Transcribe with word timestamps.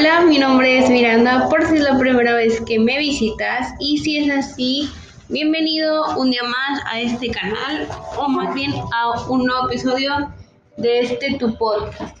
Hola, 0.00 0.22
mi 0.22 0.38
nombre 0.38 0.78
es 0.78 0.88
Miranda, 0.88 1.46
por 1.50 1.62
si 1.66 1.74
es 1.74 1.82
la 1.82 1.98
primera 1.98 2.32
vez 2.32 2.58
que 2.62 2.78
me 2.78 2.96
visitas 2.96 3.74
y 3.80 3.98
si 3.98 4.16
es 4.16 4.30
así, 4.30 4.90
bienvenido 5.28 6.16
un 6.16 6.30
día 6.30 6.42
más 6.42 6.80
a 6.86 7.02
este 7.02 7.30
canal 7.30 7.86
o 8.16 8.26
más 8.26 8.54
bien 8.54 8.72
a 8.94 9.20
un 9.28 9.44
nuevo 9.44 9.68
episodio 9.68 10.32
de 10.78 11.00
este 11.00 11.34
tu 11.34 11.54
podcast. 11.58 12.16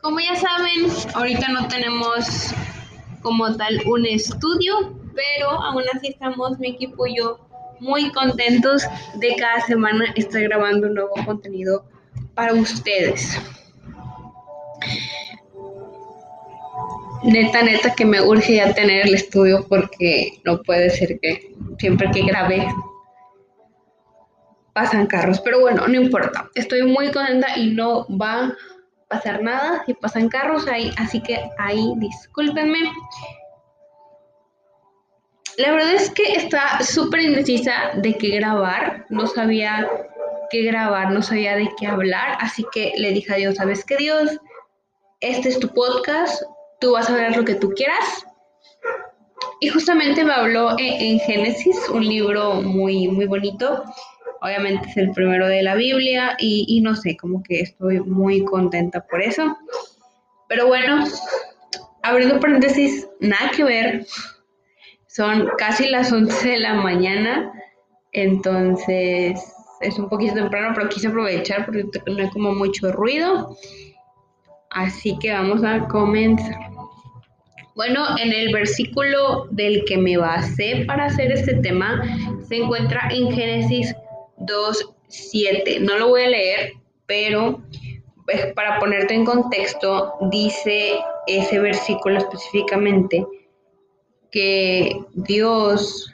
Como 0.00 0.18
ya 0.18 0.34
saben, 0.34 0.90
ahorita 1.12 1.46
no 1.48 1.68
tenemos 1.68 2.54
como 3.20 3.54
tal 3.58 3.78
un 3.84 4.06
estudio, 4.06 4.98
pero 5.14 5.50
aún 5.62 5.82
así 5.94 6.06
estamos 6.08 6.58
mi 6.58 6.70
equipo 6.70 7.06
y 7.06 7.18
yo 7.18 7.38
muy 7.80 8.10
contentos 8.12 8.82
de 9.16 9.36
cada 9.36 9.60
semana 9.60 10.06
estar 10.16 10.40
grabando 10.40 10.88
nuevo 10.88 11.12
contenido 11.26 11.84
para 12.34 12.54
ustedes. 12.54 13.38
Neta, 17.28 17.62
neta 17.62 17.94
que 17.94 18.06
me 18.06 18.22
urge 18.22 18.56
ya 18.56 18.72
tener 18.72 19.06
el 19.06 19.14
estudio 19.14 19.66
porque 19.68 20.40
no 20.44 20.62
puede 20.62 20.88
ser 20.88 21.20
que 21.20 21.54
siempre 21.78 22.10
que 22.10 22.22
grabe 22.22 22.66
pasan 24.72 25.06
carros. 25.06 25.38
Pero 25.40 25.60
bueno, 25.60 25.86
no 25.86 25.94
importa. 25.94 26.48
Estoy 26.54 26.84
muy 26.84 27.10
contenta 27.10 27.58
y 27.58 27.74
no 27.74 28.06
va 28.16 28.46
a 28.46 28.56
pasar 29.08 29.42
nada 29.42 29.82
si 29.84 29.92
pasan 29.92 30.30
carros 30.30 30.66
ahí. 30.68 30.90
Así 30.96 31.22
que 31.22 31.38
ahí 31.58 31.92
discúlpenme. 31.96 32.90
La 35.58 35.72
verdad 35.72 35.92
es 35.92 36.08
que 36.08 36.32
está 36.32 36.82
súper 36.82 37.20
indecisa 37.20 37.90
de 37.96 38.16
qué 38.16 38.36
grabar. 38.36 39.04
No 39.10 39.26
sabía 39.26 39.86
qué 40.50 40.62
grabar, 40.62 41.10
no 41.10 41.20
sabía 41.20 41.56
de 41.56 41.70
qué 41.78 41.88
hablar. 41.88 42.38
Así 42.40 42.64
que 42.72 42.94
le 42.96 43.12
dije 43.12 43.34
a 43.34 43.36
Dios, 43.36 43.56
¿sabes 43.56 43.84
qué 43.84 43.98
Dios? 43.98 44.38
Este 45.20 45.50
es 45.50 45.60
tu 45.60 45.68
podcast 45.74 46.42
tú 46.80 46.92
vas 46.92 47.08
a 47.10 47.14
ver 47.14 47.36
lo 47.36 47.44
que 47.44 47.54
tú 47.54 47.70
quieras. 47.70 48.24
Y 49.60 49.68
justamente 49.68 50.24
me 50.24 50.32
habló 50.32 50.76
en, 50.78 51.18
Génesis, 51.20 51.88
un 51.88 52.04
libro 52.04 52.62
muy, 52.62 53.08
muy 53.08 53.26
bonito. 53.26 53.84
Obviamente 54.40 54.88
es 54.88 54.96
el 54.96 55.10
primero 55.10 55.48
de 55.48 55.62
la 55.62 55.74
Biblia 55.74 56.36
y, 56.38 56.64
y 56.68 56.80
no 56.80 56.94
sé, 56.94 57.16
como 57.16 57.42
que 57.42 57.60
estoy 57.60 58.00
muy 58.00 58.44
contenta 58.44 59.04
por 59.06 59.20
eso. 59.20 59.56
Pero 60.48 60.68
bueno, 60.68 61.04
abriendo 62.02 62.40
paréntesis, 62.40 63.08
nada 63.20 63.50
que 63.50 63.64
ver. 63.64 64.06
Son 65.06 65.50
casi 65.58 65.88
las 65.88 66.12
11 66.12 66.48
de 66.48 66.58
la 66.58 66.74
mañana, 66.74 67.52
entonces 68.12 69.40
es 69.80 69.98
un 69.98 70.08
poquito 70.08 70.34
temprano, 70.34 70.72
pero 70.74 70.88
quise 70.88 71.08
aprovechar 71.08 71.64
porque 71.64 71.84
no 72.06 72.22
hay 72.22 72.30
como 72.30 72.52
mucho 72.52 72.92
ruido. 72.92 73.56
Así 74.70 75.18
que 75.18 75.32
vamos 75.32 75.64
a 75.64 75.86
comenzar. 75.88 76.70
Bueno, 77.74 78.18
en 78.18 78.32
el 78.32 78.52
versículo 78.52 79.46
del 79.50 79.84
que 79.84 79.96
me 79.96 80.16
basé 80.16 80.84
para 80.86 81.06
hacer 81.06 81.30
este 81.30 81.54
tema 81.54 82.02
se 82.48 82.56
encuentra 82.56 83.08
en 83.10 83.30
Génesis 83.30 83.94
2.7. 84.38 85.80
No 85.80 85.96
lo 85.96 86.08
voy 86.08 86.22
a 86.22 86.28
leer, 86.28 86.72
pero 87.06 87.62
pues, 88.24 88.52
para 88.54 88.78
ponerte 88.80 89.14
en 89.14 89.24
contexto, 89.24 90.14
dice 90.30 90.98
ese 91.26 91.60
versículo 91.60 92.18
específicamente 92.18 93.24
que 94.30 95.00
Dios 95.14 96.12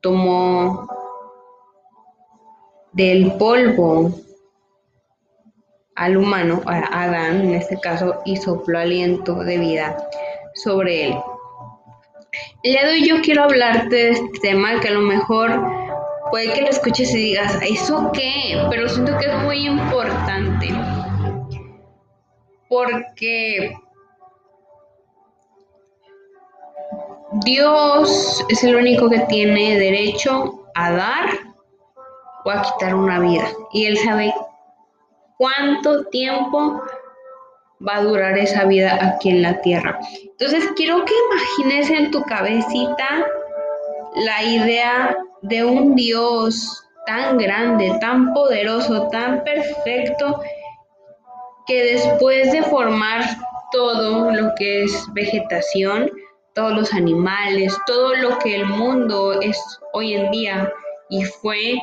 tomó 0.00 0.86
del 2.92 3.32
polvo 3.32 4.25
al 5.96 6.16
humano, 6.16 6.62
a 6.66 7.04
Adán 7.04 7.40
en 7.40 7.54
este 7.54 7.78
caso, 7.80 8.20
y 8.24 8.36
sopló 8.36 8.78
aliento 8.78 9.34
de 9.42 9.58
vida 9.58 9.96
sobre 10.54 11.06
él. 11.06 11.16
El 12.62 12.72
día 12.72 12.84
de 12.84 12.92
hoy 12.92 13.08
yo 13.08 13.22
quiero 13.22 13.44
hablarte 13.44 13.96
de 13.96 14.10
este 14.10 14.38
tema 14.40 14.80
que 14.80 14.88
a 14.88 14.92
lo 14.92 15.00
mejor 15.00 15.62
puede 16.30 16.52
que 16.52 16.62
lo 16.62 16.68
escuches 16.68 17.14
y 17.14 17.18
digas, 17.18 17.58
¿eso 17.62 18.10
qué? 18.12 18.60
Pero 18.70 18.88
siento 18.88 19.16
que 19.18 19.26
es 19.26 19.42
muy 19.42 19.66
importante. 19.66 20.68
Porque 22.68 23.76
Dios 27.44 28.44
es 28.48 28.64
el 28.64 28.76
único 28.76 29.08
que 29.08 29.20
tiene 29.20 29.78
derecho 29.78 30.66
a 30.74 30.90
dar 30.90 31.26
o 32.44 32.50
a 32.50 32.62
quitar 32.62 32.94
una 32.94 33.20
vida. 33.20 33.44
Y 33.72 33.86
Él 33.86 33.96
sabe 33.98 34.34
cuánto 35.38 36.04
tiempo 36.06 36.82
va 37.86 37.96
a 37.96 38.02
durar 38.02 38.38
esa 38.38 38.64
vida 38.64 38.98
aquí 39.00 39.30
en 39.30 39.42
la 39.42 39.60
tierra. 39.60 39.98
Entonces 40.22 40.70
quiero 40.76 41.04
que 41.04 41.12
imagines 41.30 41.90
en 41.90 42.10
tu 42.10 42.22
cabecita 42.22 43.26
la 44.14 44.42
idea 44.42 45.16
de 45.42 45.64
un 45.64 45.94
Dios 45.94 46.84
tan 47.06 47.38
grande, 47.38 47.96
tan 48.00 48.32
poderoso, 48.32 49.08
tan 49.08 49.44
perfecto, 49.44 50.40
que 51.66 51.84
después 51.84 52.52
de 52.52 52.62
formar 52.62 53.22
todo 53.72 54.30
lo 54.30 54.54
que 54.54 54.84
es 54.84 55.06
vegetación, 55.12 56.10
todos 56.54 56.72
los 56.72 56.92
animales, 56.94 57.76
todo 57.86 58.14
lo 58.14 58.38
que 58.38 58.56
el 58.56 58.66
mundo 58.66 59.40
es 59.40 59.58
hoy 59.92 60.14
en 60.14 60.30
día 60.30 60.72
y 61.10 61.24
fue, 61.24 61.78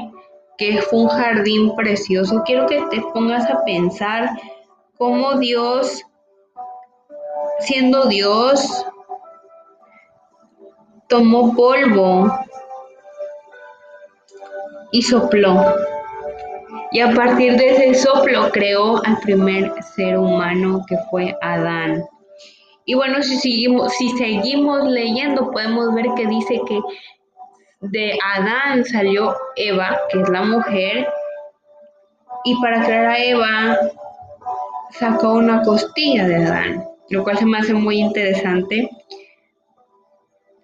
que 0.71 0.81
fue 0.81 0.99
un 0.99 1.09
jardín 1.09 1.75
precioso, 1.75 2.41
quiero 2.45 2.65
que 2.67 2.81
te 2.89 3.01
pongas 3.13 3.49
a 3.49 3.63
pensar 3.65 4.29
cómo 4.97 5.37
Dios, 5.37 6.01
siendo 7.59 8.05
Dios, 8.05 8.85
tomó 11.09 11.53
polvo 11.53 12.31
y 14.91 15.01
sopló. 15.01 15.75
Y 16.91 17.01
a 17.01 17.13
partir 17.13 17.57
de 17.57 17.69
ese 17.69 17.95
soplo 17.95 18.49
creó 18.51 19.03
al 19.05 19.17
primer 19.19 19.73
ser 19.95 20.17
humano 20.17 20.85
que 20.87 20.95
fue 21.09 21.35
Adán. 21.41 22.05
Y 22.85 22.93
bueno, 22.93 23.21
si 23.21 23.37
seguimos, 23.37 23.91
si 23.93 24.09
seguimos 24.11 24.83
leyendo, 24.85 25.51
podemos 25.51 25.93
ver 25.93 26.05
que 26.15 26.27
dice 26.27 26.61
que 26.67 26.79
de 27.83 28.17
Adán 28.35 28.85
salió 28.85 29.35
Eva, 29.55 29.99
que 30.09 30.21
es 30.21 30.29
la 30.29 30.43
mujer, 30.43 31.07
y 32.45 32.59
para 32.61 32.83
crear 32.83 33.05
a 33.07 33.23
Eva 33.23 33.77
sacó 34.91 35.33
una 35.33 35.61
costilla 35.63 36.25
de 36.27 36.35
Adán, 36.35 36.87
lo 37.09 37.23
cual 37.23 37.37
se 37.37 37.45
me 37.45 37.57
hace 37.57 37.73
muy 37.73 37.99
interesante. 37.99 38.89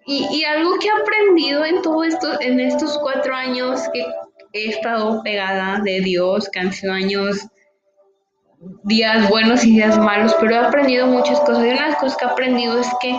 Y, 0.06 0.42
algo 0.44 0.76
que 0.80 0.88
he 0.88 1.02
aprendido 1.02 1.64
en 1.64 1.82
todo 1.82 2.02
esto, 2.02 2.40
en 2.40 2.58
estos 2.58 2.98
cuatro 2.98 3.32
años 3.32 3.82
que 3.92 4.04
he 4.52 4.70
estado 4.70 5.22
pegada 5.22 5.80
de 5.84 6.00
Dios, 6.00 6.48
que 6.48 6.58
han 6.58 6.72
sido 6.72 6.92
años, 6.92 7.46
días 8.82 9.28
buenos 9.28 9.64
y 9.64 9.72
días 9.72 9.96
malos, 9.98 10.34
pero 10.40 10.54
he 10.54 10.58
aprendido 10.58 11.06
muchas 11.06 11.38
cosas. 11.40 11.64
Y 11.64 11.68
una 11.68 11.82
de 11.84 11.90
las 11.90 11.98
cosas 11.98 12.16
que 12.16 12.24
he 12.24 12.28
aprendido 12.28 12.80
es 12.80 12.88
que 13.00 13.16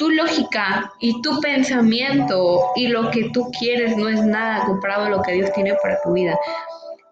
tu 0.00 0.08
lógica 0.08 0.90
y 0.98 1.20
tu 1.20 1.40
pensamiento 1.40 2.72
y 2.74 2.88
lo 2.88 3.10
que 3.10 3.28
tú 3.34 3.50
quieres 3.58 3.98
no 3.98 4.08
es 4.08 4.24
nada 4.24 4.64
comparado 4.64 5.04
a 5.04 5.10
lo 5.10 5.20
que 5.20 5.32
Dios 5.32 5.52
tiene 5.52 5.74
para 5.82 6.00
tu 6.00 6.14
vida 6.14 6.38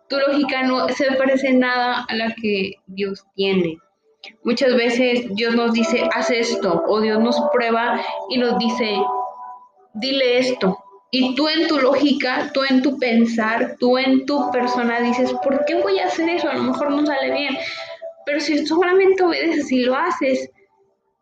tu 0.08 0.16
lógica 0.18 0.62
no 0.62 0.88
se 0.88 1.12
parece 1.12 1.52
nada 1.52 2.04
a 2.08 2.14
la 2.14 2.34
que 2.34 2.76
Dios 2.86 3.24
tiene. 3.34 3.78
Muchas 4.42 4.74
veces 4.74 5.26
Dios 5.34 5.54
nos 5.54 5.72
dice, 5.72 6.08
haz 6.14 6.30
esto, 6.30 6.82
o 6.88 7.00
Dios 7.00 7.20
nos 7.20 7.40
prueba 7.52 8.00
y 8.30 8.38
nos 8.38 8.58
dice, 8.58 8.96
dile 9.94 10.38
esto. 10.38 10.78
Y 11.10 11.34
tú 11.34 11.48
en 11.48 11.68
tu 11.68 11.78
lógica, 11.78 12.50
tú 12.52 12.62
en 12.68 12.82
tu 12.82 12.98
pensar, 12.98 13.76
tú 13.78 13.96
en 13.96 14.26
tu 14.26 14.50
persona 14.50 15.00
dices, 15.00 15.32
¿por 15.42 15.64
qué 15.66 15.80
voy 15.80 15.98
a 15.98 16.06
hacer 16.06 16.28
eso? 16.28 16.48
A 16.48 16.54
lo 16.54 16.64
mejor 16.64 16.90
no 16.90 17.06
sale 17.06 17.32
bien. 17.32 17.56
Pero 18.26 18.40
si 18.40 18.66
solamente 18.66 19.22
obedeces 19.22 19.70
y 19.72 19.84
lo 19.84 19.94
haces, 19.94 20.50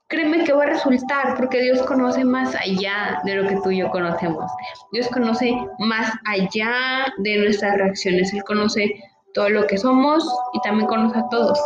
créeme 0.08 0.44
que 0.44 0.52
va 0.52 0.64
a 0.64 0.66
resultar, 0.66 1.34
porque 1.36 1.60
Dios 1.60 1.82
conoce 1.82 2.24
más 2.24 2.54
allá 2.54 3.20
de 3.24 3.34
lo 3.34 3.48
que 3.48 3.56
tú 3.62 3.70
y 3.70 3.78
yo 3.78 3.90
conocemos. 3.90 4.50
Dios 4.92 5.08
conoce 5.08 5.56
más 5.78 6.12
allá 6.24 7.06
de 7.18 7.38
nuestras 7.38 7.76
reacciones. 7.76 8.32
Él 8.32 8.44
conoce 8.44 9.02
todo 9.34 9.48
lo 9.48 9.66
que 9.66 9.76
somos 9.76 10.24
y 10.52 10.60
también 10.60 10.88
conoce 10.88 11.18
a 11.18 11.28
todos. 11.28 11.58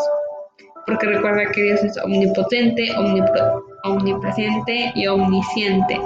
Porque 0.86 1.06
recuerda 1.06 1.50
que 1.52 1.62
Dios 1.62 1.84
es 1.84 1.98
omnipotente, 1.98 2.88
omnipresente 3.84 4.92
y 4.94 5.06
omnisciente. 5.06 6.00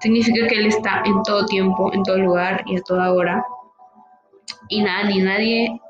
Significa 0.00 0.46
que 0.48 0.56
Él 0.56 0.66
está 0.66 1.02
en 1.04 1.22
todo 1.22 1.46
tiempo, 1.46 1.92
en 1.92 2.02
todo 2.02 2.18
lugar 2.18 2.62
y 2.66 2.78
a 2.78 2.82
toda 2.82 3.12
hora. 3.12 3.44
Y 4.68 4.82
nada 4.82 5.04
ni 5.04 5.20
nadie 5.20 5.80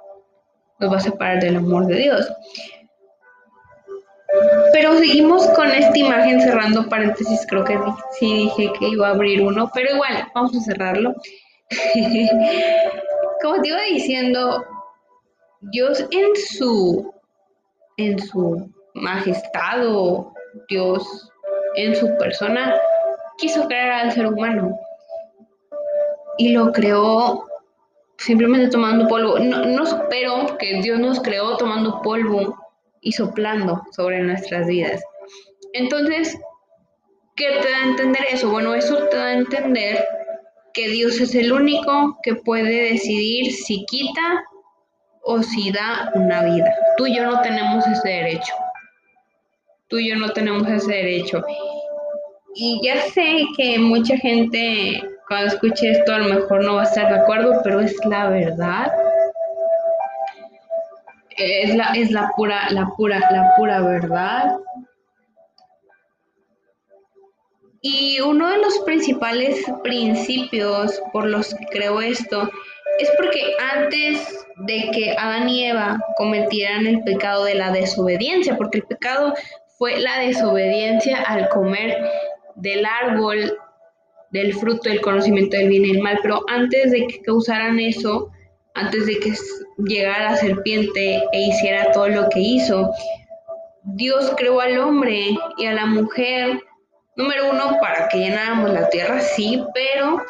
nos 0.80 0.92
va 0.92 0.96
a 0.96 1.00
separar 1.00 1.40
del 1.40 1.56
amor 1.56 1.86
de 1.86 1.96
Dios. 1.96 2.28
Pero 4.72 4.96
seguimos 4.98 5.46
con 5.48 5.68
esta 5.68 5.96
imagen 5.98 6.40
cerrando 6.40 6.88
paréntesis, 6.88 7.46
creo 7.48 7.64
que 7.64 7.78
sí 8.18 8.34
dije 8.34 8.72
que 8.78 8.88
iba 8.88 9.08
a 9.08 9.12
abrir 9.12 9.42
uno, 9.42 9.70
pero 9.72 9.94
igual, 9.94 10.28
vamos 10.34 10.56
a 10.56 10.60
cerrarlo. 10.60 11.14
Como 13.42 13.60
te 13.60 13.68
iba 13.68 13.80
diciendo, 13.82 14.64
Dios 15.60 16.06
en 16.10 16.36
su, 16.36 17.12
en 17.96 18.18
su 18.18 18.70
majestad 18.94 19.86
o 19.86 20.32
Dios 20.68 21.30
en 21.76 21.94
su 21.94 22.16
persona 22.16 22.74
quiso 23.38 23.66
crear 23.66 23.90
al 23.92 24.12
ser 24.12 24.26
humano 24.26 24.78
y 26.38 26.50
lo 26.50 26.72
creó 26.72 27.46
simplemente 28.18 28.68
tomando 28.68 29.08
polvo. 29.08 29.38
No, 29.38 29.64
no 29.64 29.82
espero 29.84 30.56
que 30.58 30.80
Dios 30.80 30.98
nos 30.98 31.20
creó 31.20 31.56
tomando 31.56 32.00
polvo 32.02 32.56
y 33.06 33.12
soplando 33.12 33.84
sobre 33.92 34.18
nuestras 34.18 34.66
vidas. 34.66 35.00
Entonces, 35.74 36.36
¿qué 37.36 37.46
te 37.62 37.70
da 37.70 37.76
a 37.78 37.84
entender 37.84 38.24
eso? 38.32 38.50
Bueno, 38.50 38.74
eso 38.74 38.96
te 39.06 39.16
da 39.16 39.26
a 39.26 39.34
entender 39.34 40.04
que 40.74 40.88
Dios 40.88 41.20
es 41.20 41.32
el 41.36 41.52
único 41.52 42.18
que 42.24 42.34
puede 42.34 42.90
decidir 42.90 43.52
si 43.52 43.86
quita 43.86 44.44
o 45.22 45.40
si 45.40 45.70
da 45.70 46.10
una 46.14 46.42
vida. 46.42 46.74
Tú 46.96 47.06
y 47.06 47.16
yo 47.16 47.24
no 47.30 47.40
tenemos 47.42 47.86
ese 47.86 48.08
derecho. 48.08 48.52
Tú 49.86 49.98
y 49.98 50.08
yo 50.10 50.16
no 50.16 50.32
tenemos 50.32 50.68
ese 50.68 50.92
derecho. 50.92 51.44
Y 52.56 52.80
ya 52.82 53.02
sé 53.02 53.44
que 53.56 53.78
mucha 53.78 54.16
gente 54.16 55.00
cuando 55.28 55.54
escuche 55.54 55.92
esto 55.92 56.12
a 56.12 56.18
lo 56.18 56.34
mejor 56.34 56.64
no 56.64 56.74
va 56.74 56.82
a 56.82 56.86
estar 56.86 57.08
de 57.08 57.20
acuerdo, 57.20 57.60
pero 57.62 57.78
es 57.78 57.94
la 58.04 58.30
verdad. 58.30 58.90
Es 61.36 61.74
la, 61.74 61.92
es 61.94 62.10
la 62.10 62.30
pura, 62.36 62.70
la 62.70 62.86
pura, 62.96 63.20
la 63.30 63.54
pura 63.56 63.82
verdad. 63.82 64.56
Y 67.82 68.20
uno 68.20 68.50
de 68.50 68.58
los 68.58 68.78
principales 68.80 69.64
principios 69.82 71.00
por 71.12 71.26
los 71.26 71.54
que 71.54 71.66
creo 71.66 72.00
esto 72.00 72.50
es 72.98 73.10
porque 73.16 73.54
antes 73.74 74.46
de 74.66 74.90
que 74.92 75.14
Adán 75.18 75.48
y 75.48 75.66
Eva 75.66 75.98
cometieran 76.16 76.86
el 76.86 77.02
pecado 77.02 77.44
de 77.44 77.54
la 77.54 77.70
desobediencia, 77.70 78.56
porque 78.56 78.78
el 78.78 78.84
pecado 78.84 79.34
fue 79.78 79.98
la 79.98 80.20
desobediencia 80.20 81.20
al 81.22 81.48
comer 81.50 81.96
del 82.56 82.86
árbol 82.86 83.56
del 84.30 84.54
fruto 84.54 84.88
del 84.88 85.00
conocimiento 85.00 85.56
del 85.56 85.68
bien 85.68 85.84
y 85.84 85.90
el 85.92 86.00
mal, 86.00 86.18
pero 86.22 86.40
antes 86.48 86.90
de 86.90 87.06
que 87.06 87.22
causaran 87.22 87.78
eso, 87.78 88.30
antes 88.76 89.06
de 89.06 89.18
que 89.18 89.32
llegara 89.78 90.30
la 90.30 90.36
serpiente 90.36 91.22
e 91.32 91.40
hiciera 91.40 91.92
todo 91.92 92.08
lo 92.08 92.28
que 92.28 92.40
hizo, 92.40 92.92
Dios 93.82 94.32
creó 94.36 94.60
al 94.60 94.78
hombre 94.78 95.36
y 95.56 95.66
a 95.66 95.72
la 95.72 95.86
mujer, 95.86 96.62
número 97.16 97.50
uno, 97.50 97.78
para 97.80 98.08
que 98.08 98.18
llenáramos 98.18 98.70
la 98.70 98.88
tierra, 98.90 99.20
sí, 99.20 99.64
pero 99.74 100.22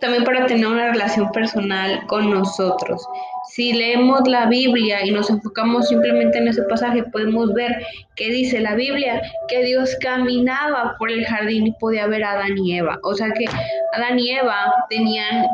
también 0.00 0.24
para 0.24 0.46
tener 0.46 0.66
una 0.66 0.92
relación 0.92 1.30
personal 1.32 2.06
con 2.06 2.30
nosotros. 2.30 3.04
Si 3.50 3.72
leemos 3.72 4.26
la 4.28 4.46
Biblia 4.46 5.04
y 5.04 5.10
nos 5.10 5.28
enfocamos 5.28 5.88
simplemente 5.88 6.38
en 6.38 6.48
ese 6.48 6.62
pasaje, 6.62 7.02
podemos 7.04 7.52
ver 7.54 7.84
que 8.16 8.30
dice 8.30 8.60
la 8.60 8.74
Biblia 8.74 9.20
que 9.48 9.64
Dios 9.64 9.96
caminaba 10.00 10.94
por 10.98 11.10
el 11.10 11.24
jardín 11.26 11.66
y 11.66 11.72
podía 11.72 12.06
ver 12.06 12.22
a 12.24 12.32
Adán 12.32 12.56
y 12.58 12.78
Eva. 12.78 12.98
O 13.02 13.14
sea 13.14 13.32
que 13.32 13.46
Adán 13.94 14.18
y 14.18 14.30
Eva 14.30 14.72
tenían 14.88 15.46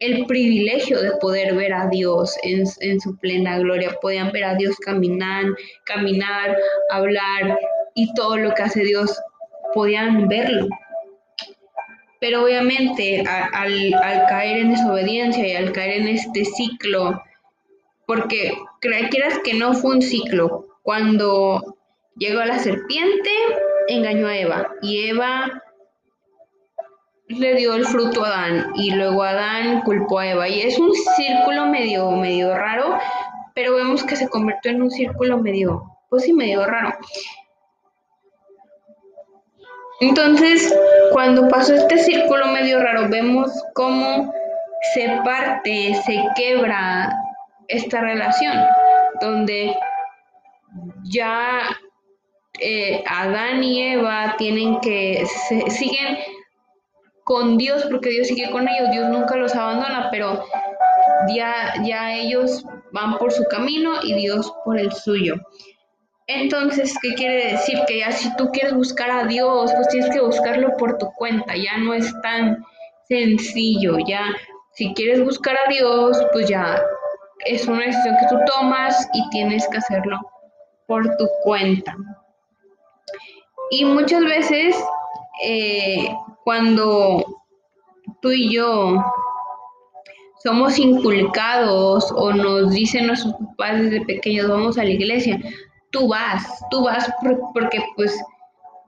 el 0.00 0.26
privilegio 0.26 1.00
de 1.00 1.12
poder 1.20 1.54
ver 1.54 1.72
a 1.72 1.88
Dios 1.88 2.36
en, 2.42 2.64
en 2.80 3.00
su 3.00 3.16
plena 3.18 3.58
gloria. 3.58 3.96
Podían 4.00 4.32
ver 4.32 4.44
a 4.44 4.54
Dios 4.54 4.76
caminar, 4.78 5.44
caminar, 5.84 6.56
hablar 6.90 7.58
y 7.94 8.12
todo 8.14 8.36
lo 8.36 8.54
que 8.54 8.62
hace 8.62 8.82
Dios, 8.82 9.20
podían 9.74 10.28
verlo. 10.28 10.66
Pero 12.20 12.44
obviamente 12.44 13.24
al, 13.26 13.92
caer 14.28 14.58
en 14.58 14.72
desobediencia 14.72 15.46
y 15.46 15.56
al 15.56 15.72
caer 15.72 16.02
en 16.02 16.08
este 16.08 16.44
ciclo, 16.44 17.22
porque 18.06 18.52
quieras 18.80 19.38
que 19.44 19.54
no 19.54 19.72
fue 19.74 19.96
un 19.96 20.02
ciclo, 20.02 20.66
cuando 20.82 21.76
llegó 22.16 22.44
la 22.44 22.58
serpiente, 22.58 23.30
engañó 23.88 24.26
a 24.26 24.36
Eva 24.36 24.68
y 24.82 25.08
Eva 25.08 25.62
le 27.30 27.54
dio 27.54 27.74
el 27.74 27.86
fruto 27.86 28.24
a 28.24 28.28
Adán 28.28 28.72
y 28.74 28.90
luego 28.90 29.22
Adán 29.22 29.82
culpó 29.82 30.18
a 30.18 30.28
Eva 30.28 30.48
y 30.48 30.62
es 30.62 30.78
un 30.78 30.92
círculo 31.16 31.66
medio 31.66 32.10
medio 32.12 32.56
raro, 32.56 32.98
pero 33.54 33.76
vemos 33.76 34.02
que 34.02 34.16
se 34.16 34.28
convirtió 34.28 34.72
en 34.72 34.82
un 34.82 34.90
círculo 34.90 35.38
medio, 35.38 35.84
pues 36.08 36.24
sí, 36.24 36.32
medio 36.32 36.66
raro. 36.66 36.92
Entonces, 40.00 40.74
cuando 41.12 41.48
pasó 41.48 41.74
este 41.74 41.98
círculo 41.98 42.46
medio 42.46 42.80
raro, 42.80 43.08
vemos 43.08 43.50
cómo 43.74 44.32
se 44.94 45.08
parte, 45.24 45.94
se 46.06 46.24
quebra 46.34 47.14
esta 47.68 48.00
relación, 48.00 48.56
donde 49.20 49.76
ya 51.04 51.76
eh, 52.58 53.04
Adán 53.06 53.62
y 53.62 53.82
Eva 53.82 54.34
tienen 54.38 54.80
que, 54.80 55.24
siguen 55.68 56.18
con 57.24 57.58
Dios, 57.58 57.86
porque 57.90 58.10
Dios 58.10 58.28
sigue 58.28 58.50
con 58.50 58.68
ellos, 58.68 58.90
Dios 58.90 59.08
nunca 59.08 59.36
los 59.36 59.54
abandona, 59.54 60.08
pero 60.10 60.44
ya, 61.28 61.74
ya 61.84 62.14
ellos 62.14 62.64
van 62.92 63.18
por 63.18 63.32
su 63.32 63.44
camino 63.44 63.94
y 64.02 64.14
Dios 64.14 64.52
por 64.64 64.78
el 64.78 64.92
suyo. 64.92 65.34
Entonces, 66.26 66.94
¿qué 67.02 67.14
quiere 67.14 67.52
decir? 67.52 67.78
Que 67.86 67.98
ya 67.98 68.12
si 68.12 68.34
tú 68.36 68.50
quieres 68.52 68.74
buscar 68.74 69.10
a 69.10 69.24
Dios, 69.24 69.72
pues 69.74 69.88
tienes 69.88 70.10
que 70.10 70.20
buscarlo 70.20 70.76
por 70.76 70.96
tu 70.98 71.10
cuenta, 71.12 71.56
ya 71.56 71.76
no 71.78 71.92
es 71.92 72.12
tan 72.22 72.64
sencillo, 73.08 73.96
ya 74.06 74.24
si 74.72 74.94
quieres 74.94 75.24
buscar 75.24 75.56
a 75.56 75.68
Dios, 75.68 76.16
pues 76.32 76.48
ya 76.48 76.80
es 77.44 77.66
una 77.66 77.84
decisión 77.84 78.16
que 78.20 78.26
tú 78.28 78.38
tomas 78.46 79.08
y 79.12 79.28
tienes 79.30 79.66
que 79.68 79.78
hacerlo 79.78 80.18
por 80.86 81.04
tu 81.16 81.28
cuenta. 81.42 81.96
Y 83.70 83.84
muchas 83.84 84.24
veces 84.24 84.76
eh, 85.44 86.14
cuando 86.44 87.24
tú 88.20 88.30
y 88.30 88.52
yo 88.54 88.96
somos 90.42 90.78
inculcados 90.78 92.10
o 92.16 92.32
nos 92.32 92.70
dicen 92.70 93.06
nuestros 93.06 93.34
papás 93.34 93.80
desde 93.80 94.04
pequeños, 94.06 94.48
vamos 94.48 94.78
a 94.78 94.84
la 94.84 94.90
iglesia, 94.90 95.38
tú 95.90 96.08
vas, 96.08 96.64
tú 96.70 96.84
vas 96.84 97.12
porque 97.52 97.84
pues 97.96 98.18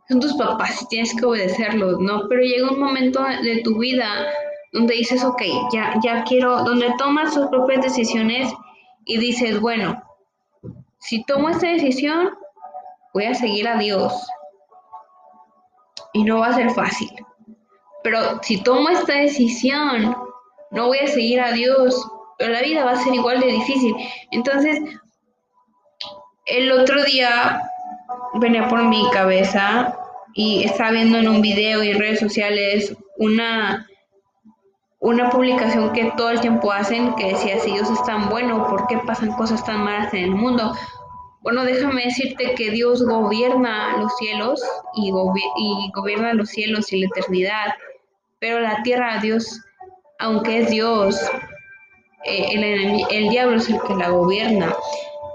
son 0.08 0.20
tus 0.20 0.34
papás 0.34 0.86
tienes 0.88 1.14
que 1.14 1.24
obedecerlos, 1.24 1.98
¿no? 2.00 2.28
Pero 2.28 2.42
llega 2.42 2.70
un 2.70 2.80
momento 2.80 3.22
de 3.42 3.60
tu 3.62 3.78
vida 3.78 4.26
donde 4.72 4.94
dices, 4.94 5.22
ok, 5.22 5.42
ya, 5.72 5.94
ya 6.02 6.24
quiero, 6.24 6.64
donde 6.64 6.92
tomas 6.98 7.34
tus 7.34 7.46
propias 7.48 7.82
decisiones 7.82 8.52
y 9.04 9.18
dices, 9.18 9.60
bueno, 9.60 10.02
si 10.98 11.24
tomo 11.24 11.50
esta 11.50 11.68
decisión, 11.68 12.30
voy 13.12 13.24
a 13.24 13.34
seguir 13.34 13.68
a 13.68 13.76
Dios. 13.76 14.12
Y 16.14 16.24
no 16.24 16.40
va 16.40 16.48
a 16.48 16.54
ser 16.54 16.70
fácil. 16.70 17.10
Pero 18.02 18.40
si 18.42 18.62
tomo 18.62 18.88
esta 18.88 19.14
decisión, 19.14 20.16
no 20.70 20.86
voy 20.86 20.98
a 20.98 21.06
seguir 21.06 21.40
a 21.40 21.52
Dios, 21.52 22.06
pero 22.38 22.52
la 22.52 22.62
vida 22.62 22.84
va 22.84 22.92
a 22.92 22.96
ser 22.96 23.14
igual 23.14 23.40
de 23.40 23.46
difícil. 23.46 23.94
Entonces, 24.30 24.80
el 26.46 26.72
otro 26.72 27.04
día 27.04 27.62
venía 28.34 28.68
por 28.68 28.82
mi 28.84 29.08
cabeza 29.10 29.96
y 30.34 30.64
estaba 30.64 30.90
viendo 30.90 31.18
en 31.18 31.28
un 31.28 31.42
video 31.42 31.82
y 31.84 31.92
redes 31.92 32.20
sociales 32.20 32.96
una, 33.18 33.86
una 35.00 35.30
publicación 35.30 35.92
que 35.92 36.12
todo 36.16 36.30
el 36.30 36.40
tiempo 36.40 36.72
hacen 36.72 37.14
que 37.14 37.28
decía, 37.28 37.60
si 37.60 37.72
Dios 37.72 37.90
es 37.90 38.02
tan 38.04 38.28
bueno, 38.28 38.66
¿por 38.68 38.86
qué 38.86 38.98
pasan 39.06 39.32
cosas 39.32 39.64
tan 39.64 39.84
malas 39.84 40.12
en 40.14 40.24
el 40.24 40.30
mundo? 40.30 40.74
Bueno, 41.42 41.64
déjame 41.64 42.04
decirte 42.04 42.54
que 42.54 42.70
Dios 42.70 43.04
gobierna 43.04 43.96
los 43.98 44.16
cielos 44.16 44.62
y 44.94 45.10
gobierna 45.92 46.34
los 46.34 46.48
cielos 46.48 46.92
y 46.92 47.00
la 47.00 47.06
eternidad, 47.06 47.74
pero 48.42 48.58
la 48.58 48.82
tierra, 48.82 49.20
Dios, 49.22 49.60
aunque 50.18 50.62
es 50.62 50.68
Dios, 50.68 51.16
eh, 52.24 52.46
el, 52.50 53.06
el 53.08 53.28
diablo 53.28 53.58
es 53.58 53.70
el 53.70 53.80
que 53.82 53.94
la 53.94 54.08
gobierna. 54.08 54.74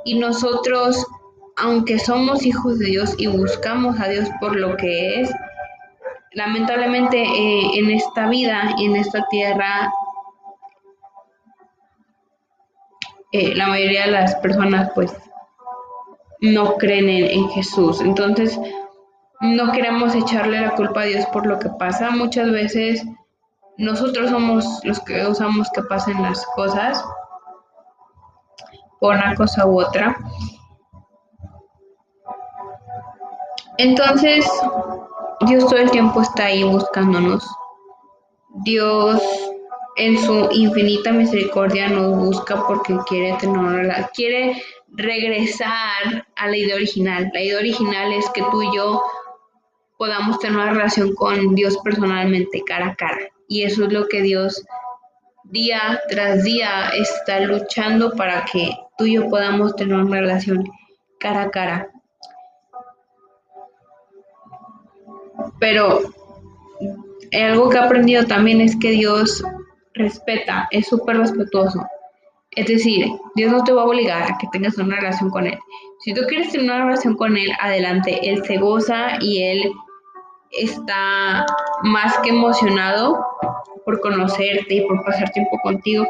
Y 0.03 0.19
nosotros, 0.19 1.05
aunque 1.55 1.99
somos 1.99 2.45
hijos 2.45 2.79
de 2.79 2.87
Dios 2.87 3.15
y 3.17 3.27
buscamos 3.27 3.97
a 4.01 4.09
Dios 4.09 4.27
por 4.41 4.57
lo 4.57 4.75
que 4.75 5.21
es, 5.21 5.31
lamentablemente 6.33 7.23
eh, 7.23 7.79
en 7.79 7.91
esta 7.91 8.27
vida 8.27 8.75
y 8.77 8.87
en 8.87 8.97
esta 8.97 9.25
tierra, 9.29 9.89
eh, 13.31 13.55
la 13.55 13.67
mayoría 13.67 14.07
de 14.07 14.11
las 14.11 14.35
personas 14.35 14.91
pues 14.93 15.15
no 16.41 16.75
creen 16.75 17.07
en, 17.07 17.47
Jesús. 17.51 18.01
Entonces, 18.01 18.59
no 19.39 19.71
queremos 19.71 20.15
echarle 20.15 20.61
la 20.61 20.71
culpa 20.71 21.01
a 21.01 21.05
Dios 21.05 21.25
por 21.27 21.45
lo 21.45 21.59
que 21.59 21.69
pasa. 21.69 22.09
Muchas 22.11 22.51
veces 22.51 23.05
nosotros 23.77 24.29
somos 24.29 24.79
los 24.83 24.99
que 25.01 25.25
usamos 25.25 25.69
que 25.73 25.83
pasen 25.83 26.21
las 26.21 26.45
cosas 26.55 27.03
por 28.99 29.15
una 29.15 29.35
cosa 29.35 29.65
u 29.67 29.79
otra. 29.79 30.17
Entonces, 33.77 34.49
Dios 35.41 35.65
todo 35.67 35.77
el 35.77 35.91
tiempo 35.91 36.21
está 36.21 36.45
ahí 36.45 36.63
buscándonos. 36.63 37.47
Dios 38.63 39.21
en 39.97 40.17
su 40.17 40.49
infinita 40.51 41.11
misericordia 41.11 41.89
nos 41.89 42.17
busca 42.17 42.65
porque 42.65 42.97
quiere 43.07 43.33
tener 43.33 44.09
quiere 44.13 44.61
regresar 44.89 46.25
a 46.35 46.47
la 46.47 46.57
idea 46.57 46.75
original. 46.75 47.29
La 47.33 47.41
idea 47.41 47.57
original 47.59 48.13
es 48.13 48.27
que 48.31 48.43
tú 48.49 48.63
y 48.63 48.75
yo 48.75 49.01
podamos 49.97 50.39
tener 50.39 50.57
una 50.57 50.71
relación 50.71 51.13
con 51.15 51.55
Dios 51.55 51.77
personalmente, 51.83 52.63
cara 52.65 52.89
a 52.89 52.95
cara. 52.95 53.29
Y 53.47 53.63
eso 53.63 53.85
es 53.85 53.93
lo 53.93 54.07
que 54.07 54.21
Dios 54.21 54.63
día 55.45 56.01
tras 56.09 56.43
día 56.43 56.89
está 56.89 57.39
luchando 57.39 58.11
para 58.11 58.45
que 58.45 58.77
tú 58.97 59.05
y 59.05 59.13
yo 59.13 59.29
podamos 59.29 59.75
tener 59.75 59.95
una 59.95 60.19
relación 60.19 60.63
cara 61.19 61.43
a 61.43 61.51
cara. 61.51 61.89
Pero 65.59 66.01
algo 67.33 67.69
que 67.69 67.77
he 67.77 67.81
aprendido 67.81 68.25
también 68.25 68.61
es 68.61 68.75
que 68.75 68.91
Dios 68.91 69.43
respeta, 69.93 70.67
es 70.71 70.87
súper 70.87 71.17
respetuoso. 71.17 71.85
Es 72.51 72.67
decir, 72.67 73.07
Dios 73.35 73.51
no 73.51 73.63
te 73.63 73.71
va 73.71 73.83
a 73.83 73.85
obligar 73.85 74.23
a 74.23 74.37
que 74.37 74.47
tengas 74.51 74.77
una 74.77 74.95
relación 74.95 75.29
con 75.29 75.45
Él. 75.45 75.57
Si 75.99 76.13
tú 76.13 76.21
quieres 76.27 76.51
tener 76.51 76.65
una 76.65 76.85
relación 76.85 77.15
con 77.15 77.37
Él, 77.37 77.51
adelante. 77.59 78.19
Él 78.29 78.43
se 78.45 78.57
goza 78.57 79.17
y 79.21 79.43
Él 79.43 79.71
está 80.51 81.45
más 81.83 82.17
que 82.19 82.29
emocionado 82.29 83.25
por 83.85 83.99
conocerte 84.01 84.75
y 84.75 84.81
por 84.81 85.03
pasar 85.03 85.29
tiempo 85.31 85.57
contigo. 85.63 86.05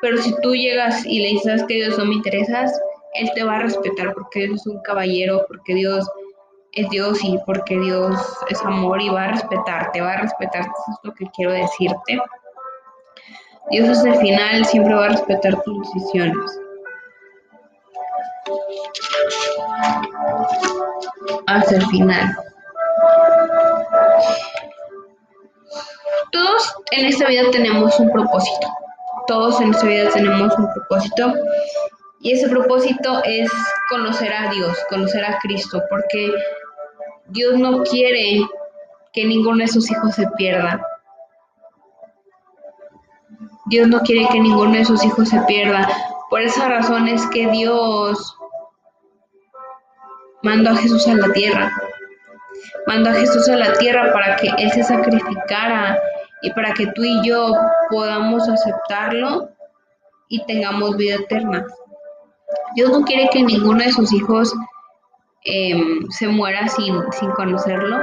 Pero 0.00 0.16
si 0.18 0.34
tú 0.40 0.54
llegas 0.54 1.04
y 1.04 1.20
le 1.20 1.28
dices 1.30 1.64
que 1.64 1.74
Dios 1.74 1.98
no 1.98 2.04
me 2.04 2.14
interesas, 2.14 2.72
Él 3.14 3.30
te 3.34 3.44
va 3.44 3.56
a 3.56 3.60
respetar 3.60 4.14
porque 4.14 4.46
Dios 4.46 4.60
es 4.60 4.66
un 4.66 4.80
caballero, 4.82 5.44
porque 5.48 5.74
Dios 5.74 6.08
es 6.72 6.88
Dios 6.90 7.24
y 7.24 7.38
porque 7.46 7.78
Dios 7.78 8.14
es 8.48 8.62
amor 8.62 9.02
y 9.02 9.08
va 9.08 9.24
a 9.24 9.32
respetarte, 9.32 10.00
va 10.00 10.12
a 10.12 10.20
respetarte. 10.20 10.68
Eso 10.68 10.92
es 10.92 10.98
lo 11.02 11.14
que 11.14 11.26
quiero 11.34 11.52
decirte. 11.52 12.20
Dios 13.70 13.88
hasta 13.88 14.10
el 14.10 14.16
final 14.16 14.64
siempre 14.64 14.94
va 14.94 15.06
a 15.06 15.08
respetar 15.10 15.60
tus 15.62 15.92
decisiones. 15.92 16.60
Hasta 21.46 21.76
el 21.76 21.86
final. 21.86 22.36
Todos 26.32 26.74
en 26.92 27.06
esta 27.06 27.28
vida 27.28 27.50
tenemos 27.50 27.98
un 27.98 28.10
propósito. 28.10 28.68
Todos 29.26 29.60
en 29.60 29.70
esta 29.70 29.86
vida 29.86 30.10
tenemos 30.10 30.56
un 30.58 30.72
propósito. 30.72 31.34
Y 32.20 32.32
ese 32.32 32.48
propósito 32.48 33.22
es 33.24 33.50
conocer 33.88 34.32
a 34.32 34.50
Dios, 34.50 34.76
conocer 34.90 35.24
a 35.24 35.38
Cristo, 35.38 35.82
porque 35.88 36.32
Dios 37.26 37.58
no 37.58 37.82
quiere 37.82 38.40
que 39.12 39.24
ninguno 39.24 39.58
de 39.58 39.68
sus 39.68 39.90
hijos 39.90 40.14
se 40.14 40.26
pierda. 40.36 40.80
Dios 43.66 43.86
no 43.88 44.00
quiere 44.00 44.26
que 44.28 44.40
ninguno 44.40 44.72
de 44.72 44.84
sus 44.84 45.04
hijos 45.04 45.28
se 45.28 45.40
pierda. 45.42 45.86
Por 46.30 46.40
esa 46.40 46.68
razón 46.68 47.06
es 47.06 47.26
que 47.28 47.46
Dios 47.48 48.36
mandó 50.42 50.70
a 50.70 50.76
Jesús 50.76 51.06
a 51.06 51.14
la 51.14 51.32
tierra. 51.32 51.70
Mandó 52.88 53.10
a 53.10 53.12
Jesús 53.12 53.46
a 53.50 53.56
la 53.56 53.74
tierra 53.74 54.14
para 54.14 54.36
que 54.36 54.48
Él 54.56 54.70
se 54.70 54.82
sacrificara 54.82 56.00
y 56.40 56.50
para 56.52 56.72
que 56.72 56.86
tú 56.86 57.04
y 57.04 57.20
yo 57.22 57.52
podamos 57.90 58.48
aceptarlo 58.48 59.50
y 60.28 60.42
tengamos 60.46 60.96
vida 60.96 61.16
eterna. 61.16 61.66
Dios 62.76 62.90
no 62.90 63.04
quiere 63.04 63.28
que 63.28 63.42
ninguno 63.42 63.84
de 63.84 63.92
sus 63.92 64.10
hijos 64.14 64.54
em, 65.44 66.08
se 66.08 66.28
muera 66.28 66.66
sin, 66.68 66.94
sin 67.12 67.30
conocerlo. 67.32 67.98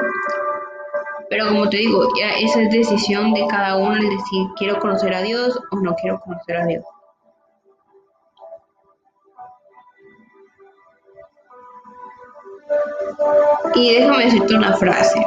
Pero 1.32 1.48
como 1.48 1.68
te 1.68 1.78
digo, 1.78 2.08
ya 2.20 2.36
esa 2.36 2.62
es 2.62 2.70
decisión 2.70 3.34
de 3.34 3.48
cada 3.48 3.78
uno, 3.78 3.96
es 3.96 4.04
decir, 4.04 4.48
quiero 4.56 4.80
conocer 4.80 5.16
a 5.16 5.24
Dios 5.24 5.60
o 5.72 5.78
no 5.78 5.96
quiero 5.96 6.20
conocer 6.20 6.58
a 6.58 6.66
Dios. 6.68 6.86
Y 13.74 13.96
déjame 13.96 14.26
decirte 14.26 14.56
una 14.56 14.74
frase. 14.74 15.26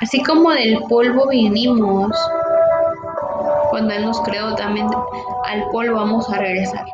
Así 0.00 0.22
como 0.22 0.50
del 0.50 0.82
polvo 0.88 1.28
vinimos, 1.28 2.16
cuando 3.70 3.94
Él 3.94 4.04
nos 4.04 4.20
creó, 4.22 4.54
también 4.54 4.88
al 5.44 5.68
polvo 5.70 5.96
vamos 5.96 6.28
a 6.30 6.38
regresar 6.38 6.86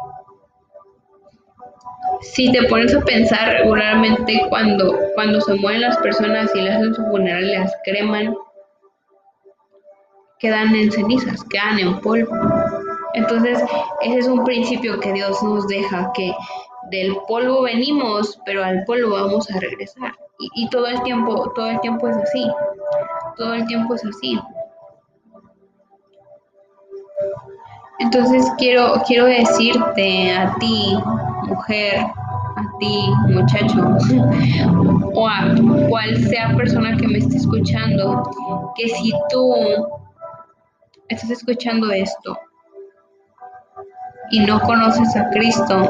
si 2.24 2.50
te 2.52 2.62
pones 2.64 2.94
a 2.94 3.00
pensar 3.00 3.52
regularmente 3.58 4.46
cuando, 4.48 4.98
cuando 5.14 5.40
se 5.40 5.54
mueren 5.54 5.82
las 5.82 5.96
personas 5.98 6.50
y 6.54 6.62
les 6.62 6.74
hacen 6.74 6.94
su 6.94 7.04
funeral, 7.06 7.52
las 7.52 7.72
creman, 7.84 8.34
quedan 10.38 10.74
en 10.74 10.90
cenizas, 10.90 11.44
quedan 11.44 11.78
en 11.78 12.00
polvo. 12.00 12.34
Entonces, 13.14 13.62
ese 14.00 14.18
es 14.18 14.26
un 14.26 14.42
principio 14.44 14.98
que 15.00 15.12
Dios 15.12 15.42
nos 15.42 15.68
deja, 15.68 16.10
que 16.14 16.34
del 16.94 17.16
polvo 17.28 17.62
venimos, 17.62 18.40
pero 18.44 18.64
al 18.64 18.84
polvo 18.84 19.10
vamos 19.10 19.50
a 19.50 19.58
regresar. 19.58 20.14
Y, 20.38 20.64
y 20.64 20.68
todo 20.70 20.86
el 20.86 21.02
tiempo, 21.02 21.52
todo 21.54 21.70
el 21.70 21.80
tiempo 21.80 22.08
es 22.08 22.16
así. 22.16 22.50
Todo 23.36 23.54
el 23.54 23.66
tiempo 23.66 23.94
es 23.94 24.04
así. 24.04 24.38
Entonces 28.00 28.50
quiero, 28.58 29.02
quiero 29.06 29.26
decirte 29.26 30.32
a 30.32 30.54
ti, 30.56 30.96
mujer, 31.46 32.00
a 32.00 32.78
ti, 32.78 33.10
muchacho, 33.28 33.96
o 35.14 35.28
a 35.28 35.54
cual 35.88 36.16
sea 36.24 36.54
persona 36.56 36.96
que 36.96 37.06
me 37.06 37.18
esté 37.18 37.36
escuchando, 37.36 38.22
que 38.76 38.88
si 38.88 39.12
tú 39.30 39.54
estás 41.08 41.30
escuchando 41.30 41.90
esto 41.92 42.38
y 44.30 44.40
no 44.40 44.60
conoces 44.60 45.14
a 45.16 45.30
Cristo, 45.30 45.88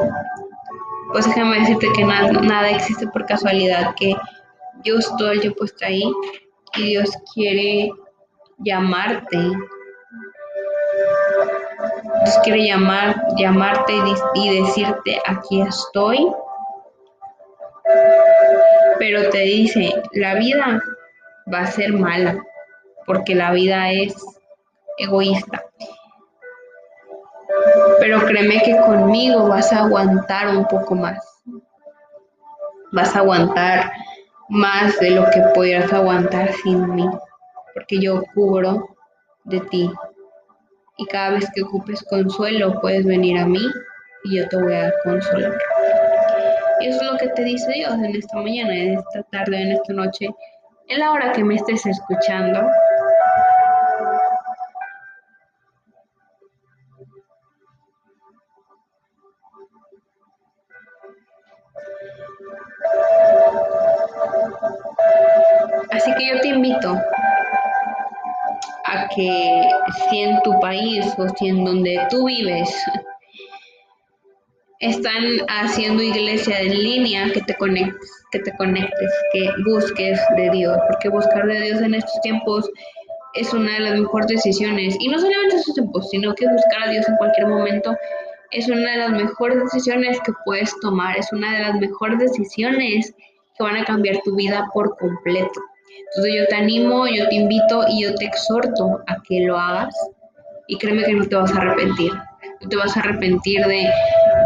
pues 1.15 1.27
déjame 1.27 1.59
decirte 1.61 1.87
que 1.95 2.03
nada, 2.03 2.69
existe 2.71 3.07
por 3.07 3.25
casualidad, 3.25 3.95
que 3.95 4.17
Dios 4.83 5.09
todo 5.17 5.31
el 5.31 5.39
tiempo 5.39 5.63
está 5.63 5.85
ahí 5.85 6.11
y 6.75 6.89
Dios 6.89 7.09
quiere 7.33 7.89
llamarte 8.57 9.37
Dios 12.25 12.39
quiere 12.43 12.65
llamar, 12.65 13.15
llamarte 13.37 13.93
y 14.33 14.61
decirte, 14.61 15.21
aquí 15.25 15.61
estoy. 15.61 16.27
Pero 18.99 19.29
te 19.29 19.39
dice, 19.39 19.93
la 20.11 20.35
vida 20.35 20.81
va 21.53 21.59
a 21.59 21.71
ser 21.71 21.93
mala, 21.93 22.43
porque 23.05 23.35
la 23.35 23.53
vida 23.53 23.89
es 23.89 24.13
egoísta. 24.97 25.63
Pero 28.05 28.23
créeme 28.23 28.61
que 28.61 28.77
conmigo 28.77 29.47
vas 29.47 29.73
a 29.73 29.79
aguantar 29.79 30.55
un 30.55 30.67
poco 30.67 30.93
más. 30.93 31.17
Vas 32.91 33.15
a 33.15 33.19
aguantar 33.19 33.91
más 34.47 34.99
de 34.99 35.09
lo 35.09 35.25
que 35.31 35.41
pudieras 35.55 35.91
aguantar 35.91 36.53
sin 36.61 36.93
mí, 36.93 37.09
porque 37.73 37.99
yo 37.99 38.21
cubro 38.35 38.95
de 39.45 39.59
ti 39.59 39.91
y 40.97 41.05
cada 41.07 41.31
vez 41.31 41.49
que 41.55 41.63
ocupes 41.63 42.03
consuelo 42.03 42.79
puedes 42.79 43.07
venir 43.07 43.39
a 43.39 43.47
mí 43.47 43.65
y 44.25 44.37
yo 44.37 44.47
te 44.49 44.57
voy 44.57 44.75
a 44.75 44.93
consolar. 45.03 45.57
Y 46.81 46.89
eso 46.89 47.01
es 47.01 47.11
lo 47.11 47.17
que 47.17 47.29
te 47.29 47.43
dice 47.43 47.71
Dios 47.71 47.91
en 47.95 48.15
esta 48.15 48.37
mañana, 48.37 48.71
en 48.71 48.99
esta 48.99 49.23
tarde, 49.31 49.63
en 49.63 49.71
esta 49.71 49.93
noche, 49.93 50.29
en 50.89 50.99
la 50.99 51.11
hora 51.11 51.31
que 51.31 51.43
me 51.43 51.55
estés 51.55 51.83
escuchando. 51.87 52.69
Así 65.91 66.13
que 66.15 66.27
yo 66.27 66.41
te 66.41 66.47
invito 66.49 67.01
que 69.15 69.69
si 70.09 70.19
en 70.19 70.41
tu 70.43 70.59
país 70.59 71.05
o 71.17 71.27
si 71.29 71.47
en 71.47 71.63
donde 71.63 71.99
tú 72.09 72.25
vives 72.25 72.69
están 74.79 75.23
haciendo 75.47 76.03
iglesia 76.03 76.59
en 76.59 76.71
línea, 76.71 77.31
que 77.33 77.41
te 77.41 77.55
conectes, 77.55 78.25
que 78.31 78.39
te 78.39 78.55
conectes, 78.57 79.11
que 79.31 79.49
busques 79.65 80.19
de 80.35 80.49
Dios, 80.51 80.77
porque 80.87 81.09
buscar 81.09 81.45
de 81.47 81.61
Dios 81.61 81.81
en 81.81 81.95
estos 81.95 82.19
tiempos 82.21 82.69
es 83.33 83.53
una 83.53 83.73
de 83.73 83.79
las 83.79 83.99
mejores 83.99 84.27
decisiones. 84.27 84.95
Y 84.99 85.07
no 85.07 85.17
solamente 85.17 85.53
en 85.53 85.59
estos 85.59 85.75
tiempos, 85.75 86.09
sino 86.09 86.35
que 86.35 86.47
buscar 86.47 86.83
a 86.83 86.91
Dios 86.91 87.07
en 87.07 87.15
cualquier 87.17 87.47
momento 87.47 87.95
es 88.51 88.67
una 88.67 88.91
de 88.91 88.97
las 88.97 89.11
mejores 89.11 89.59
decisiones 89.63 90.19
que 90.21 90.31
puedes 90.45 90.73
tomar, 90.81 91.17
es 91.17 91.31
una 91.31 91.53
de 91.53 91.59
las 91.63 91.75
mejores 91.75 92.19
decisiones 92.19 93.13
que 93.57 93.63
van 93.63 93.77
a 93.77 93.85
cambiar 93.85 94.21
tu 94.23 94.35
vida 94.35 94.67
por 94.73 94.97
completo. 94.97 95.61
Entonces 96.07 96.33
yo 96.35 96.47
te 96.47 96.55
animo, 96.55 97.07
yo 97.07 97.27
te 97.27 97.35
invito 97.35 97.85
y 97.89 98.03
yo 98.03 98.15
te 98.15 98.25
exhorto 98.25 99.01
a 99.07 99.21
que 99.27 99.41
lo 99.41 99.57
hagas 99.57 99.95
y 100.67 100.77
créeme 100.77 101.03
que 101.03 101.13
no 101.13 101.25
te 101.27 101.35
vas 101.35 101.53
a 101.53 101.57
arrepentir. 101.57 102.11
No 102.61 102.69
te 102.69 102.75
vas 102.75 102.95
a 102.95 102.99
arrepentir 103.01 103.65
de, 103.65 103.89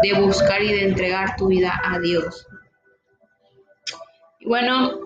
de 0.02 0.20
buscar 0.20 0.62
y 0.62 0.72
de 0.72 0.88
entregar 0.88 1.36
tu 1.36 1.48
vida 1.48 1.80
a 1.84 1.98
Dios. 2.00 2.46
Y 4.40 4.48
bueno, 4.48 4.98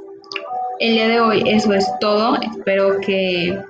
el 0.81 0.95
día 0.95 1.09
de 1.09 1.21
hoy 1.21 1.43
eso 1.47 1.73
es 1.73 1.87
todo. 2.01 2.41
Espero 2.41 3.01
que 3.01 3.61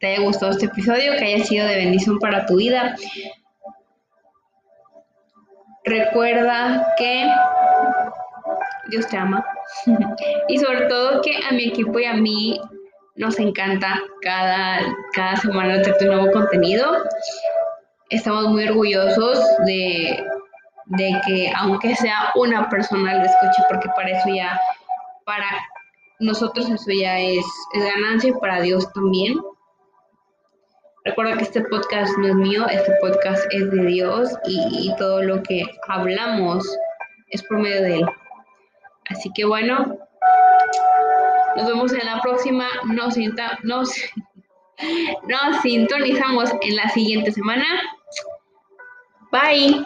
te 0.00 0.06
haya 0.06 0.22
gustado 0.22 0.52
este 0.52 0.66
episodio, 0.66 1.12
que 1.18 1.24
haya 1.24 1.44
sido 1.44 1.66
de 1.66 1.76
bendición 1.76 2.18
para 2.18 2.46
tu 2.46 2.56
vida. 2.56 2.96
recuerda 5.84 6.94
que 6.98 7.26
Dios 8.88 9.06
te 9.08 9.16
ama. 9.16 9.44
y 10.48 10.58
sobre 10.58 10.86
todo 10.86 11.20
que 11.22 11.38
a 11.48 11.52
mi 11.52 11.68
equipo 11.68 11.98
y 11.98 12.04
a 12.04 12.14
mí 12.14 12.60
nos 13.16 13.38
encanta 13.38 14.00
cada, 14.22 14.80
cada 15.12 15.36
semana 15.36 15.82
tener 15.82 16.10
un 16.10 16.16
nuevo 16.16 16.32
contenido. 16.32 16.84
Estamos 18.10 18.48
muy 18.48 18.66
orgullosos 18.66 19.38
de, 19.66 20.24
de 20.86 21.20
que 21.26 21.52
aunque 21.56 21.94
sea 21.96 22.30
una 22.36 22.68
persona 22.70 23.18
lo 23.18 23.24
escuche, 23.24 23.62
porque 23.68 23.88
para 23.94 24.10
eso 24.10 24.28
ya, 24.34 24.58
para 25.24 25.46
nosotros 26.20 26.70
eso 26.70 26.90
ya 26.90 27.18
es, 27.18 27.44
ganancia 27.74 28.30
y 28.30 28.40
para 28.40 28.60
Dios 28.60 28.90
también. 28.92 29.38
Recuerda 31.04 31.36
que 31.36 31.44
este 31.44 31.62
podcast 31.62 32.16
no 32.18 32.28
es 32.28 32.34
mío, 32.34 32.66
este 32.68 32.92
podcast 33.00 33.42
es 33.52 33.70
de 33.70 33.84
Dios 33.86 34.30
y, 34.46 34.88
y 34.88 34.96
todo 34.96 35.22
lo 35.22 35.42
que 35.42 35.64
hablamos 35.88 36.64
es 37.30 37.42
por 37.44 37.58
medio 37.58 37.82
de 37.82 37.94
Él. 37.96 38.06
Así 39.08 39.30
que 39.34 39.44
bueno, 39.44 39.98
nos 41.56 41.66
vemos 41.66 41.92
en 41.92 42.06
la 42.06 42.20
próxima. 42.20 42.68
Nos, 42.84 43.14
sintonizamos 45.62 46.50
en 46.60 46.76
la 46.76 46.88
siguiente 46.90 47.32
semana. 47.32 47.66
Bye. 49.32 49.84